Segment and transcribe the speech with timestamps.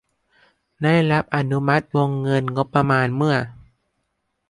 [0.83, 3.37] ได้รับอนุมัติวงเงินงบประมาณเมื่อ